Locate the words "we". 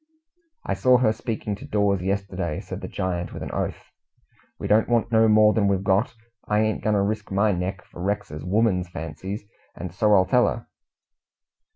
4.57-4.65